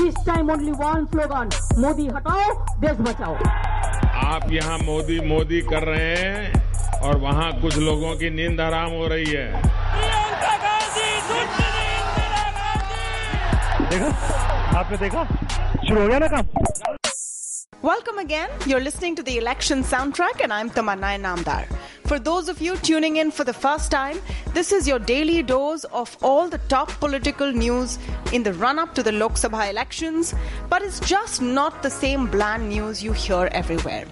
This 0.00 0.14
time 0.26 0.50
only 0.50 0.72
one 0.78 1.04
slogan 1.12 1.48
Modi 1.80 2.06
हटाओ 2.16 2.52
देश 2.80 2.96
बचाओ. 3.08 3.34
आप 4.26 4.50
यहाँ 4.52 4.78
मोदी 4.78 5.18
मोदी 5.28 5.60
कर 5.70 5.84
रहे 5.88 6.14
हैं 6.14 7.00
और 7.08 7.18
वहाँ 7.20 7.50
कुछ 7.60 7.76
लोगों 7.78 8.14
की 8.18 8.30
नींद 8.30 8.60
आराम 8.60 8.90
हो 8.92 9.06
रही 9.08 9.30
है। 9.30 9.62
देखा 13.90 14.10
आपने 14.78 14.96
देखा 14.98 15.24
शुरू 15.86 16.00
हो 16.00 16.06
गया 16.08 16.18
ना 16.18 16.26
काम। 16.28 16.46
Welcome 17.84 18.20
again 18.20 18.70
you're 18.70 18.80
listening 18.80 19.16
to 19.16 19.22
the 19.22 19.28
election 19.28 19.82
soundtrack 20.14 20.40
and 20.40 20.52
I 20.52 20.60
am 20.60 20.68
Tamanna 20.76 21.16
Namdar 21.26 21.66
For 22.06 22.18
those 22.18 22.50
of 22.50 22.60
you 22.60 22.76
tuning 22.76 23.16
in 23.16 23.30
for 23.30 23.44
the 23.44 23.54
first 23.54 23.90
time, 23.90 24.18
this 24.52 24.72
is 24.72 24.86
your 24.86 24.98
daily 24.98 25.42
dose 25.42 25.84
of 25.84 26.18
all 26.22 26.50
the 26.50 26.58
top 26.68 26.90
political 27.00 27.50
news 27.50 27.98
in 28.30 28.42
the 28.42 28.52
run 28.52 28.78
up 28.78 28.94
to 28.96 29.02
the 29.02 29.10
Lok 29.10 29.32
Sabha 29.36 29.70
elections, 29.70 30.34
but 30.68 30.82
it's 30.82 31.00
just 31.00 31.40
not 31.40 31.82
the 31.82 31.88
same 31.88 32.26
bland 32.26 32.68
news 32.68 33.02
you 33.02 33.14
hear 33.14 33.48
everywhere. 33.52 34.04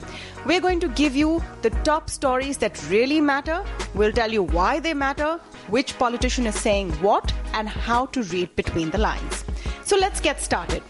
We're 0.46 0.62
going 0.62 0.80
to 0.80 0.88
give 0.88 1.14
you 1.14 1.44
the 1.60 1.68
top 1.84 2.08
stories 2.08 2.56
that 2.58 2.82
really 2.88 3.20
matter. 3.20 3.62
We'll 3.94 4.12
tell 4.12 4.32
you 4.32 4.42
why 4.42 4.80
they 4.80 4.94
matter, 4.94 5.38
which 5.68 5.98
politician 5.98 6.46
is 6.46 6.58
saying 6.58 6.92
what, 7.02 7.30
and 7.52 7.68
how 7.68 8.06
to 8.06 8.22
read 8.22 8.56
between 8.56 8.88
the 8.88 8.98
lines. 8.98 9.44
So 9.84 9.98
let's 9.98 10.18
get 10.18 10.40
started. 10.40 10.82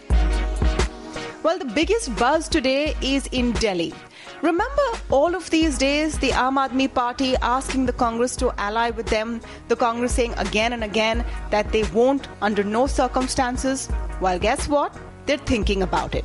Well, 1.43 1.59
the 1.59 1.73
biggest 1.75 2.15
buzz 2.15 2.49
today 2.49 2.95
is 3.03 3.27
in 3.33 3.51
Delhi. 3.55 3.93
Remember 4.43 4.83
all 5.09 5.37
of 5.37 5.49
these 5.51 5.79
days, 5.79 6.19
the 6.19 6.31
Aam 6.31 6.57
Aadmi 6.59 6.93
Party 6.93 7.37
asking 7.37 7.87
the 7.87 7.93
Congress 7.93 8.35
to 8.37 8.53
ally 8.59 8.91
with 8.91 9.07
them, 9.07 9.41
the 9.69 9.77
Congress 9.77 10.15
saying 10.15 10.35
again 10.37 10.73
and 10.73 10.83
again 10.83 11.25
that 11.51 11.71
they 11.71 11.85
won't 11.95 12.27
under 12.41 12.65
no 12.65 12.89
circumstances? 12.89 13.89
Well, 14.21 14.41
guess 14.41 14.67
what? 14.67 14.99
They're 15.27 15.39
thinking 15.39 15.85
about 15.85 16.17
it. 16.17 16.25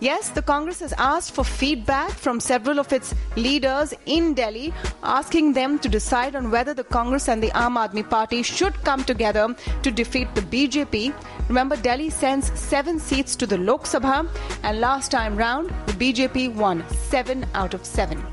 Yes, 0.00 0.28
the 0.28 0.42
Congress 0.42 0.78
has 0.78 0.92
asked 0.96 1.32
for 1.32 1.42
feedback 1.42 2.10
from 2.10 2.38
several 2.38 2.78
of 2.78 2.92
its 2.92 3.16
leaders 3.34 3.92
in 4.06 4.32
Delhi, 4.32 4.72
asking 5.02 5.54
them 5.54 5.76
to 5.80 5.88
decide 5.88 6.36
on 6.36 6.52
whether 6.52 6.72
the 6.72 6.84
Congress 6.84 7.28
and 7.28 7.42
the 7.42 7.50
Aam 7.50 7.74
Aadmi 7.76 8.08
Party 8.08 8.44
should 8.44 8.74
come 8.84 9.02
together 9.02 9.56
to 9.82 9.90
defeat 9.90 10.32
the 10.36 10.42
BJP. 10.42 11.12
Remember, 11.48 11.76
Delhi 11.76 12.10
sends 12.10 12.56
seven 12.56 13.00
seats 13.00 13.34
to 13.34 13.44
the 13.44 13.58
Lok 13.58 13.86
Sabha, 13.86 14.28
and 14.62 14.80
last 14.80 15.10
time 15.10 15.36
round, 15.36 15.70
the 15.86 15.94
BJP 15.94 16.54
won 16.54 16.88
seven 16.90 17.44
out 17.54 17.74
of 17.74 17.84
seven. 17.84 18.24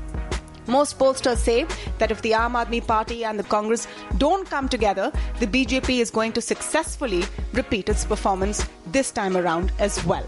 Most 0.68 1.00
pollsters 1.00 1.38
say 1.38 1.66
that 1.98 2.12
if 2.12 2.22
the 2.22 2.30
Aam 2.30 2.52
Aadmi 2.52 2.86
Party 2.86 3.24
and 3.24 3.38
the 3.38 3.44
Congress 3.44 3.88
don't 4.18 4.48
come 4.48 4.68
together, 4.68 5.10
the 5.40 5.46
BJP 5.48 5.98
is 5.98 6.12
going 6.12 6.32
to 6.32 6.40
successfully 6.40 7.24
repeat 7.54 7.88
its 7.88 8.04
performance 8.04 8.64
this 8.86 9.10
time 9.10 9.36
around 9.36 9.72
as 9.80 10.04
well. 10.04 10.26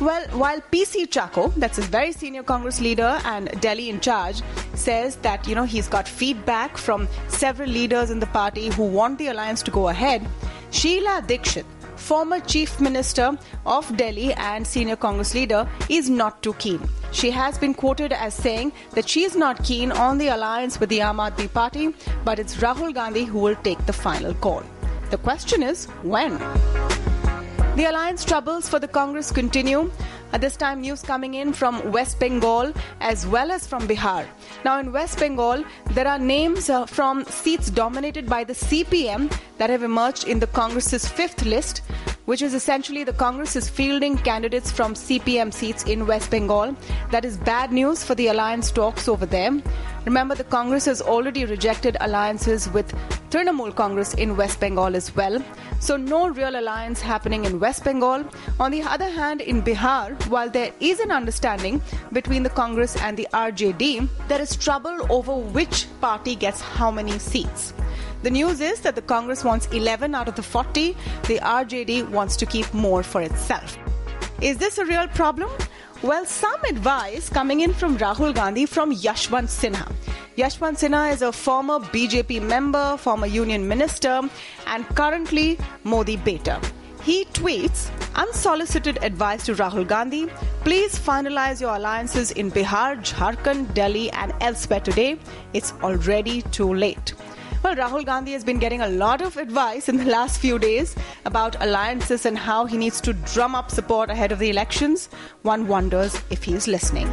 Well, 0.00 0.26
while 0.32 0.60
PC 0.72 1.06
Chacko, 1.08 1.54
that's 1.54 1.76
his 1.76 1.86
very 1.86 2.10
senior 2.10 2.42
Congress 2.42 2.80
leader 2.80 3.20
and 3.24 3.48
Delhi 3.60 3.90
in 3.90 4.00
charge, 4.00 4.42
says 4.74 5.16
that, 5.16 5.46
you 5.46 5.54
know, 5.54 5.62
he's 5.62 5.86
got 5.88 6.08
feedback 6.08 6.76
from 6.76 7.08
several 7.28 7.70
leaders 7.70 8.10
in 8.10 8.18
the 8.18 8.26
party 8.26 8.70
who 8.70 8.82
want 8.82 9.18
the 9.18 9.28
alliance 9.28 9.62
to 9.62 9.70
go 9.70 9.88
ahead, 9.88 10.26
Sheila 10.72 11.22
Dikshit, 11.24 11.64
former 11.94 12.40
chief 12.40 12.80
minister 12.80 13.38
of 13.64 13.96
Delhi 13.96 14.34
and 14.34 14.66
senior 14.66 14.96
Congress 14.96 15.32
leader, 15.32 15.68
is 15.88 16.10
not 16.10 16.42
too 16.42 16.54
keen. 16.54 16.80
She 17.12 17.30
has 17.30 17.56
been 17.56 17.72
quoted 17.72 18.12
as 18.12 18.34
saying 18.34 18.72
that 18.94 19.08
she 19.08 19.22
is 19.22 19.36
not 19.36 19.62
keen 19.62 19.92
on 19.92 20.18
the 20.18 20.28
alliance 20.28 20.80
with 20.80 20.88
the 20.88 20.98
Aam 20.98 21.16
Aadmi 21.16 21.52
Party, 21.52 21.94
but 22.24 22.40
it's 22.40 22.56
Rahul 22.56 22.92
Gandhi 22.92 23.24
who 23.24 23.38
will 23.38 23.56
take 23.62 23.86
the 23.86 23.92
final 23.92 24.34
call. 24.34 24.64
The 25.10 25.18
question 25.18 25.62
is 25.62 25.86
when? 26.02 26.36
The 27.76 27.90
alliance 27.90 28.24
troubles 28.24 28.68
for 28.68 28.78
the 28.78 28.86
Congress 28.86 29.32
continue. 29.32 29.90
At 30.32 30.40
this 30.40 30.56
time, 30.56 30.80
news 30.80 31.02
coming 31.02 31.34
in 31.34 31.52
from 31.52 31.90
West 31.90 32.20
Bengal 32.20 32.72
as 33.00 33.26
well 33.26 33.50
as 33.50 33.66
from 33.66 33.88
Bihar. 33.88 34.28
Now, 34.64 34.78
in 34.78 34.92
West 34.92 35.18
Bengal, 35.18 35.64
there 35.90 36.06
are 36.06 36.18
names 36.20 36.70
uh, 36.70 36.86
from 36.86 37.24
seats 37.24 37.70
dominated 37.70 38.28
by 38.28 38.44
the 38.44 38.52
CPM 38.52 39.36
that 39.58 39.70
have 39.70 39.82
emerged 39.82 40.28
in 40.28 40.38
the 40.38 40.46
Congress's 40.46 41.08
fifth 41.08 41.44
list, 41.44 41.78
which 42.26 42.42
is 42.42 42.54
essentially 42.54 43.02
the 43.02 43.12
Congress 43.12 43.56
is 43.56 43.68
fielding 43.68 44.18
candidates 44.18 44.70
from 44.70 44.94
CPM 44.94 45.52
seats 45.52 45.82
in 45.82 46.06
West 46.06 46.30
Bengal. 46.30 46.76
That 47.10 47.24
is 47.24 47.36
bad 47.38 47.72
news 47.72 48.04
for 48.04 48.14
the 48.14 48.28
alliance 48.28 48.70
talks 48.70 49.08
over 49.08 49.26
there. 49.26 49.50
Remember, 50.04 50.36
the 50.36 50.44
Congress 50.44 50.84
has 50.84 51.02
already 51.02 51.44
rejected 51.44 51.96
alliances 52.00 52.68
with 52.70 52.94
Trinamool 53.30 53.74
Congress 53.74 54.14
in 54.14 54.36
West 54.36 54.60
Bengal 54.60 54.94
as 54.94 55.14
well. 55.16 55.42
So, 55.80 55.96
no 55.96 56.28
real 56.28 56.58
alliance 56.58 57.00
happening 57.00 57.44
in 57.44 57.60
West 57.60 57.84
Bengal. 57.84 58.24
On 58.58 58.70
the 58.70 58.82
other 58.82 59.08
hand, 59.08 59.40
in 59.40 59.62
Bihar, 59.62 60.14
while 60.28 60.48
there 60.48 60.72
is 60.80 61.00
an 61.00 61.10
understanding 61.10 61.82
between 62.12 62.42
the 62.42 62.50
Congress 62.50 62.96
and 62.96 63.16
the 63.16 63.28
RJD, 63.32 64.08
there 64.28 64.40
is 64.40 64.56
trouble 64.56 65.06
over 65.10 65.34
which 65.34 65.86
party 66.00 66.34
gets 66.34 66.60
how 66.60 66.90
many 66.90 67.18
seats. 67.18 67.74
The 68.22 68.30
news 68.30 68.60
is 68.60 68.80
that 68.80 68.94
the 68.94 69.02
Congress 69.02 69.44
wants 69.44 69.66
11 69.66 70.14
out 70.14 70.28
of 70.28 70.36
the 70.36 70.42
40, 70.42 70.96
the 71.28 71.38
RJD 71.40 72.08
wants 72.08 72.36
to 72.36 72.46
keep 72.46 72.72
more 72.72 73.02
for 73.02 73.20
itself. 73.20 73.76
Is 74.40 74.56
this 74.56 74.78
a 74.78 74.84
real 74.86 75.06
problem? 75.08 75.50
Well, 76.02 76.24
some 76.24 76.62
advice 76.64 77.28
coming 77.28 77.60
in 77.60 77.72
from 77.72 77.98
Rahul 77.98 78.34
Gandhi 78.34 78.66
from 78.66 78.94
Yashwant 78.94 79.48
Sinha. 79.48 79.90
Yashwant 80.36 80.78
Sinha 80.78 81.12
is 81.12 81.22
a 81.22 81.30
former 81.30 81.78
BJP 81.78 82.42
member, 82.42 82.96
former 82.96 83.26
union 83.26 83.68
minister, 83.68 84.20
and 84.66 84.84
currently 84.96 85.56
Modi 85.84 86.16
beta. 86.16 86.60
He 87.02 87.24
tweets 87.26 87.90
unsolicited 88.16 88.98
advice 89.02 89.46
to 89.46 89.54
Rahul 89.54 89.86
Gandhi 89.86 90.28
please 90.64 90.98
finalize 90.98 91.60
your 91.60 91.76
alliances 91.76 92.30
in 92.32 92.50
Bihar, 92.50 92.96
Jharkhand, 92.96 93.74
Delhi, 93.74 94.10
and 94.10 94.32
elsewhere 94.40 94.80
today. 94.80 95.18
It's 95.52 95.72
already 95.82 96.42
too 96.42 96.72
late. 96.74 97.12
Well, 97.62 97.76
Rahul 97.76 98.04
Gandhi 98.04 98.32
has 98.32 98.42
been 98.42 98.58
getting 98.58 98.80
a 98.80 98.88
lot 98.88 99.20
of 99.20 99.36
advice 99.36 99.88
in 99.88 99.98
the 99.98 100.06
last 100.06 100.40
few 100.40 100.58
days 100.58 100.96
about 101.26 101.62
alliances 101.62 102.26
and 102.26 102.36
how 102.36 102.64
he 102.64 102.76
needs 102.76 103.00
to 103.02 103.12
drum 103.12 103.54
up 103.54 103.70
support 103.70 104.10
ahead 104.10 104.32
of 104.32 104.38
the 104.38 104.50
elections. 104.50 105.08
One 105.42 105.68
wonders 105.68 106.20
if 106.30 106.42
he 106.42 106.54
is 106.54 106.66
listening. 106.66 107.08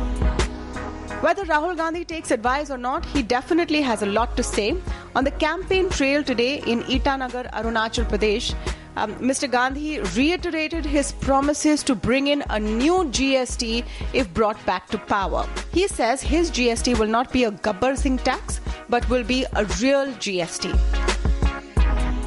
Whether 1.21 1.45
Rahul 1.45 1.77
Gandhi 1.77 2.03
takes 2.03 2.31
advice 2.31 2.71
or 2.71 2.79
not, 2.79 3.05
he 3.05 3.21
definitely 3.21 3.81
has 3.81 4.01
a 4.01 4.07
lot 4.07 4.35
to 4.37 4.41
say. 4.41 4.75
On 5.15 5.23
the 5.23 5.29
campaign 5.29 5.87
trail 5.87 6.23
today 6.23 6.63
in 6.65 6.81
Itanagar, 6.85 7.47
Arunachal 7.51 8.05
Pradesh, 8.05 8.55
um, 8.95 9.13
Mr. 9.17 9.49
Gandhi 9.49 9.99
reiterated 10.17 10.83
his 10.83 11.11
promises 11.11 11.83
to 11.83 11.93
bring 11.93 12.25
in 12.25 12.43
a 12.49 12.59
new 12.59 13.03
GST 13.19 13.85
if 14.13 14.33
brought 14.33 14.65
back 14.65 14.87
to 14.87 14.97
power. 14.97 15.47
He 15.71 15.87
says 15.87 16.23
his 16.23 16.49
GST 16.49 16.97
will 16.97 17.07
not 17.07 17.31
be 17.31 17.43
a 17.43 17.51
Gabbar 17.51 17.95
Singh 17.99 18.17
tax, 18.17 18.59
but 18.89 19.07
will 19.07 19.23
be 19.23 19.45
a 19.53 19.65
real 19.79 20.07
GST. 20.13 21.10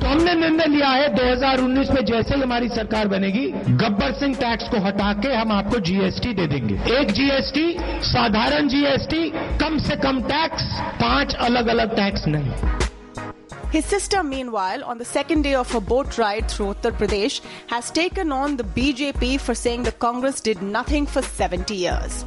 तो 0.04 0.10
हमने 0.10 0.32
निर्णय 0.34 0.66
लिया 0.69 0.88
है 0.88 1.04
2019 1.15 1.91
में 1.94 2.04
जैसे 2.06 2.34
ही 2.34 2.41
हमारी 2.41 2.69
सरकार 2.69 3.09
बनेगी 3.09 3.44
गब्बर 3.82 4.12
सिंह 4.15 4.34
टैक्स 4.41 4.69
को 4.70 4.81
हटा 4.87 5.12
के 5.20 5.32
हम 5.34 5.53
आपको 5.53 5.78
जीएसटी 5.87 6.32
दे 6.41 6.47
देंगे 6.47 6.75
एक 6.97 7.12
जीएसटी 7.19 7.65
साधारण 8.09 8.69
जीएसटी 8.75 9.22
कम 9.62 9.78
से 9.87 9.97
कम 10.03 10.20
टैक्स 10.28 10.66
पाँच 11.00 11.34
अलग 11.48 11.69
अलग 11.76 11.97
टैक्स 11.97 12.26
नहीं 12.37 12.82
His 13.75 13.87
sister, 13.87 14.19
meanwhile, 14.22 14.84
on 14.84 14.98
the 14.98 15.06
second 15.06 15.43
day 15.43 15.54
of 15.60 15.72
her 15.72 15.81
boat 15.87 16.19
ride 16.19 16.50
through 16.50 16.66
Uttar 16.75 16.93
Pradesh, 16.98 17.41
has 17.72 17.91
taken 17.97 18.37
on 18.37 18.54
the 18.56 18.66
BJP 18.76 19.31
for 19.41 19.56
saying 19.56 19.88
the 19.88 19.97
Congress 20.04 20.44
did 20.50 20.62
nothing 20.69 21.09
for 21.14 21.22
70 21.22 21.75
years. 21.76 22.25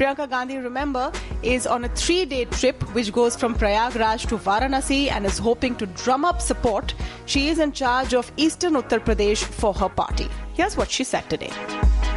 Priyanka 0.00 0.30
Gandhi, 0.30 0.56
remember, 0.56 1.12
is 1.42 1.66
on 1.66 1.84
a 1.84 1.88
three 1.90 2.24
day 2.24 2.46
trip 2.46 2.82
which 2.94 3.12
goes 3.12 3.36
from 3.36 3.54
Prayagraj 3.54 4.26
to 4.28 4.38
Varanasi 4.38 5.10
and 5.10 5.26
is 5.26 5.36
hoping 5.36 5.74
to 5.76 5.84
drum 5.88 6.24
up 6.24 6.40
support. 6.40 6.94
She 7.26 7.48
is 7.48 7.58
in 7.58 7.72
charge 7.72 8.14
of 8.14 8.32
Eastern 8.38 8.78
Uttar 8.80 9.00
Pradesh 9.00 9.42
for 9.44 9.74
her 9.74 9.90
party. 9.90 10.26
Here's 10.54 10.74
what 10.74 10.90
she 10.90 11.04
said 11.04 11.28
today. 11.28 11.50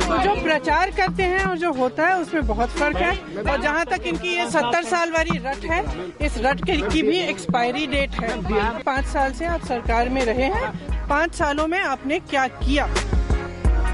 तो 0.04 0.18
जो 0.24 0.36
प्रचार 0.44 0.92
करते 0.92 1.24
हैं 1.24 1.44
और 1.46 1.58
जो 1.58 1.72
होता 1.74 2.08
है 2.08 2.20
उसमें 2.22 2.48
बहुत 2.48 2.70
फ़र्क 2.70 2.98
है 2.98 3.44
और 3.52 3.62
जहाँ 3.62 3.86
तक 3.86 4.08
इनकी 4.08 4.36
ये 4.36 4.50
सत्तर 4.52 4.84
साल 4.84 5.12
वाली 5.12 5.38
रट 5.46 5.66
है 5.72 5.82
इस 6.26 6.38
रट 6.46 6.64
के 6.66 6.78
की 6.90 7.02
भी 7.04 7.18
एक्सपायरी 7.20 7.86
डेट 7.88 8.16
है 8.22 8.84
पाँच 8.84 9.06
साल 9.14 9.34
से 9.40 9.46
आप 9.56 9.66
सरकार 9.68 10.10
में 10.10 10.24
रहे 10.26 10.50
हैं 10.56 10.72
पाँच 11.10 11.36
सालों 11.36 11.68
में 11.68 11.80
आपने 11.80 12.20
क्या 12.32 12.48
किया 12.64 12.88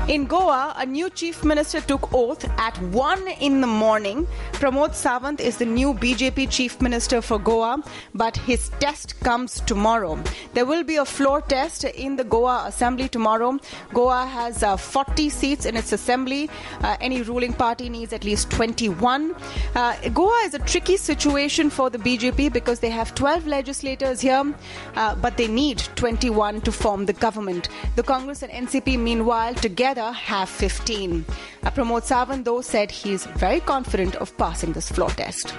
In 0.09 0.25
Goa, 0.25 0.73
a 0.75 0.87
new 0.87 1.07
chief 1.11 1.43
minister 1.43 1.81
took 1.81 2.11
oath 2.15 2.43
at 2.57 2.75
1 2.81 3.27
in 3.41 3.61
the 3.61 3.67
morning. 3.67 4.25
Pramod 4.53 4.95
Sawant 4.95 5.39
is 5.39 5.57
the 5.57 5.67
new 5.67 5.93
BJP 5.93 6.49
chief 6.49 6.81
minister 6.81 7.21
for 7.21 7.37
Goa, 7.37 7.83
but 8.15 8.35
his 8.35 8.69
test 8.79 9.19
comes 9.19 9.59
tomorrow. 9.61 10.17
There 10.55 10.65
will 10.65 10.83
be 10.83 10.95
a 10.95 11.05
floor 11.05 11.41
test 11.41 11.83
in 11.83 12.15
the 12.15 12.23
Goa 12.23 12.63
assembly 12.65 13.07
tomorrow. 13.07 13.59
Goa 13.93 14.25
has 14.25 14.63
uh, 14.63 14.77
40 14.77 15.29
seats 15.29 15.67
in 15.67 15.77
its 15.77 15.91
assembly. 15.91 16.49
Uh, 16.81 16.97
any 16.99 17.21
ruling 17.21 17.53
party 17.53 17.87
needs 17.87 18.11
at 18.11 18.23
least 18.23 18.49
21. 18.49 19.35
Uh, 19.75 20.09
Goa 20.09 20.41
is 20.45 20.55
a 20.55 20.59
tricky 20.59 20.97
situation 20.97 21.69
for 21.69 21.91
the 21.91 21.99
BJP 21.99 22.51
because 22.51 22.79
they 22.79 22.89
have 22.89 23.13
12 23.13 23.45
legislators 23.45 24.21
here, 24.21 24.55
uh, 24.95 25.13
but 25.17 25.37
they 25.37 25.47
need 25.47 25.77
21 25.95 26.61
to 26.61 26.71
form 26.71 27.05
the 27.05 27.13
government. 27.13 27.69
The 27.95 28.01
Congress 28.01 28.41
and 28.41 28.51
NCP, 28.51 28.97
meanwhile, 28.97 29.53
together 29.53 29.98
other 29.99 30.11
have 30.13 30.49
15. 30.49 31.25
Uh, 31.63 31.71
Pramod 31.71 32.03
Sawant, 32.03 32.43
though, 32.43 32.61
said 32.61 32.91
he 32.91 33.13
is 33.13 33.25
very 33.25 33.59
confident 33.59 34.15
of 34.15 34.35
passing 34.37 34.73
this 34.73 34.91
floor 34.91 35.09
test. 35.09 35.53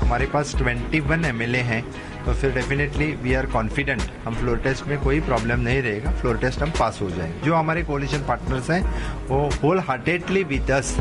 हमारे 0.00 0.26
पास 0.26 0.54
21 0.56 1.24
MLA 1.24 1.58
हैं 1.70 1.82
तो 2.24 2.32
फिर 2.34 2.52
definitely 2.54 3.06
we 3.22 3.34
are 3.34 3.46
confident 3.46 4.02
हम 4.24 4.34
floor 4.34 4.58
test 4.58 4.86
में 4.86 4.98
कोई 5.02 5.20
problem 5.20 5.60
नहीं 5.60 5.82
रहेगा 5.82 6.12
floor 6.20 6.38
test 6.38 6.62
हम 6.62 6.70
पास 6.78 7.00
हो 7.02 7.10
जाएँगे 7.10 7.40
जो 7.46 7.54
हमारे 7.54 7.82
कोलिशन 7.90 8.24
पार्टनर्स 8.28 8.70
हैं 8.70 8.82
वो 9.28 9.48
wholeheartedly 9.88 10.44
with 10.52 10.70
us 10.70 10.96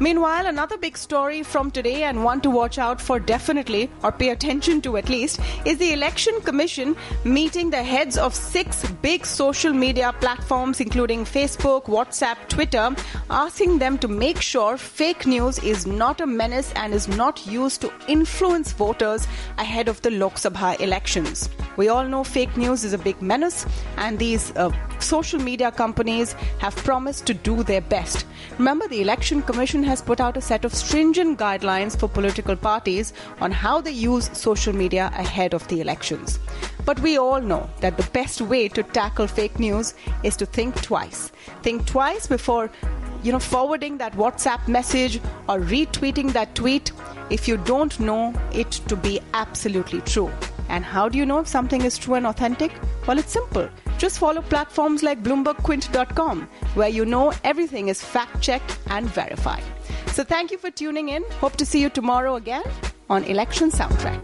Meanwhile, 0.00 0.46
another 0.46 0.76
big 0.76 0.96
story 0.96 1.42
from 1.42 1.72
today 1.72 2.04
and 2.04 2.22
one 2.22 2.40
to 2.42 2.50
watch 2.50 2.78
out 2.78 3.00
for 3.00 3.18
definitely, 3.18 3.90
or 4.04 4.12
pay 4.12 4.28
attention 4.30 4.80
to 4.82 4.96
at 4.96 5.08
least, 5.08 5.40
is 5.64 5.78
the 5.78 5.92
Election 5.92 6.40
Commission 6.42 6.94
meeting 7.24 7.70
the 7.70 7.82
heads 7.82 8.16
of 8.16 8.32
six 8.32 8.88
big 9.02 9.26
social 9.26 9.72
media 9.72 10.14
platforms, 10.20 10.80
including 10.80 11.24
Facebook, 11.24 11.86
WhatsApp, 11.86 12.36
Twitter, 12.48 12.94
asking 13.28 13.78
them 13.80 13.98
to 13.98 14.06
make 14.06 14.40
sure 14.40 14.76
fake 14.76 15.26
news 15.26 15.58
is 15.58 15.84
not 15.84 16.20
a 16.20 16.26
menace 16.26 16.72
and 16.76 16.94
is 16.94 17.08
not 17.08 17.44
used 17.46 17.80
to 17.80 17.92
influence 18.06 18.72
voters 18.72 19.26
ahead 19.58 19.88
of 19.88 20.00
the 20.02 20.10
Lok 20.12 20.36
Sabha 20.36 20.80
elections. 20.80 21.48
We 21.76 21.88
all 21.88 22.06
know 22.06 22.22
fake 22.22 22.56
news 22.56 22.84
is 22.84 22.92
a 22.92 22.98
big 22.98 23.20
menace, 23.20 23.66
and 23.96 24.16
these 24.16 24.52
uh, 24.56 24.70
social 25.02 25.40
media 25.40 25.70
companies 25.70 26.34
have 26.58 26.74
promised 26.76 27.26
to 27.26 27.34
do 27.34 27.62
their 27.62 27.80
best. 27.80 28.26
Remember, 28.58 28.88
the 28.88 29.00
Election 29.00 29.42
Commission 29.42 29.82
has 29.82 30.02
put 30.02 30.20
out 30.20 30.36
a 30.36 30.40
set 30.40 30.64
of 30.64 30.74
stringent 30.74 31.38
guidelines 31.38 31.98
for 31.98 32.08
political 32.08 32.56
parties 32.56 33.12
on 33.40 33.50
how 33.50 33.80
they 33.80 33.90
use 33.90 34.30
social 34.32 34.74
media 34.74 35.10
ahead 35.14 35.54
of 35.54 35.66
the 35.68 35.80
elections. 35.80 36.38
But 36.84 37.00
we 37.00 37.18
all 37.18 37.40
know 37.40 37.68
that 37.80 37.96
the 37.96 38.10
best 38.10 38.40
way 38.40 38.68
to 38.68 38.82
tackle 38.82 39.26
fake 39.26 39.58
news 39.58 39.94
is 40.22 40.36
to 40.36 40.46
think 40.46 40.80
twice. 40.82 41.30
Think 41.62 41.86
twice 41.86 42.26
before 42.26 42.70
you 43.22 43.32
know 43.32 43.38
forwarding 43.38 43.98
that 43.98 44.12
WhatsApp 44.14 44.66
message 44.68 45.16
or 45.48 45.60
retweeting 45.60 46.32
that 46.32 46.54
tweet 46.54 46.92
if 47.30 47.48
you 47.48 47.56
don't 47.58 47.98
know 48.00 48.32
it 48.52 48.70
to 48.88 48.96
be 48.96 49.20
absolutely 49.34 50.00
true. 50.02 50.30
And 50.68 50.84
how 50.84 51.08
do 51.08 51.18
you 51.18 51.26
know 51.26 51.40
if 51.40 51.48
something 51.48 51.82
is 51.82 51.98
true 51.98 52.14
and 52.14 52.26
authentic? 52.26 52.72
Well, 53.08 53.18
it's 53.18 53.32
simple. 53.32 53.70
Just 53.96 54.18
follow 54.18 54.42
platforms 54.42 55.02
like 55.02 55.22
BloombergQuint.com, 55.22 56.42
where 56.74 56.90
you 56.90 57.06
know 57.06 57.32
everything 57.42 57.88
is 57.88 58.02
fact 58.02 58.42
checked 58.42 58.78
and 58.88 59.08
verified. 59.08 59.64
So 60.08 60.22
thank 60.24 60.50
you 60.50 60.58
for 60.58 60.70
tuning 60.70 61.08
in. 61.08 61.24
Hope 61.40 61.56
to 61.56 61.64
see 61.64 61.80
you 61.80 61.88
tomorrow 61.88 62.34
again 62.34 62.64
on 63.08 63.24
Election 63.24 63.70
Soundtrack. 63.70 64.22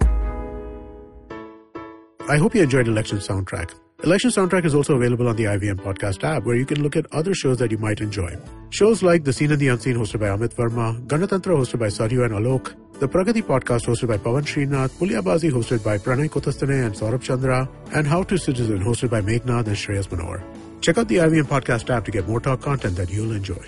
I 2.29 2.37
hope 2.37 2.55
you 2.55 2.63
enjoyed 2.63 2.87
Election 2.87 3.19
Soundtrack. 3.19 3.73
Election 4.05 4.29
Soundtrack 4.29 4.67
is 4.67 4.75
also 4.75 4.97
available 4.97 5.29
on 5.29 5.37
the 5.37 5.45
IVM 5.45 5.77
Podcast 5.77 6.25
app, 6.25 6.45
where 6.45 6.57
you 6.57 6.67
can 6.67 6.83
look 6.83 6.95
at 6.95 7.07
other 7.11 7.33
shows 7.33 7.57
that 7.57 7.71
you 7.71 7.79
might 7.79 8.03
enjoy. 8.03 8.37
Shows 8.69 9.03
like 9.03 9.25
The 9.25 9.33
Scene 9.33 9.51
and 9.51 9.59
the 9.59 9.69
Unseen, 9.69 9.97
hosted 9.97 10.21
by 10.21 10.27
Amit 10.27 10.55
Varma, 10.55 11.01
Ganatantra, 11.07 11.57
hosted 11.57 11.79
by 11.79 11.87
Saryu 11.87 12.23
and 12.23 12.35
Alok, 12.35 12.75
the 13.01 13.09
Pragati 13.09 13.43
Podcast, 13.43 13.87
hosted 13.87 14.09
by 14.09 14.19
Pavan 14.19 14.43
Srinath, 14.43 14.91
Puliyabaazi, 14.99 15.51
hosted 15.51 15.83
by 15.83 15.97
Pranay 15.97 16.29
Kotasthane 16.29 16.85
and 16.85 16.95
Saurabh 16.95 17.23
Chandra, 17.23 17.67
and 17.95 18.07
How 18.07 18.23
to 18.25 18.37
Citizen, 18.37 18.85
hosted 18.85 19.09
by 19.09 19.23
Meghnad 19.23 19.69
and 19.69 19.77
Shreyas 19.77 20.09
Manohar. 20.09 20.45
Check 20.83 20.99
out 20.99 21.09
the 21.09 21.17
IVM 21.17 21.45
Podcast 21.45 21.89
app 21.89 22.05
to 22.05 22.11
get 22.11 22.29
more 22.29 22.41
talk 22.41 22.61
content 22.61 22.97
that 22.97 23.09
you'll 23.09 23.33
enjoy. 23.33 23.65